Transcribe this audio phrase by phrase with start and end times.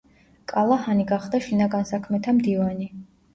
[0.53, 2.91] კალაჰანი გახდა შინაგან საქმეთა მდივანი.